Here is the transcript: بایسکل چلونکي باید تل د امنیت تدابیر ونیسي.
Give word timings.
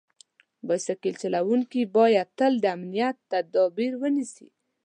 بایسکل 0.67 1.15
چلونکي 1.21 1.81
باید 1.97 2.27
تل 2.39 2.53
د 2.63 2.65
امنیت 2.75 3.15
تدابیر 3.31 3.93
ونیسي. 4.01 4.47